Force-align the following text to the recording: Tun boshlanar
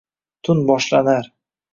Tun 0.47 0.63
boshlanar 0.71 1.29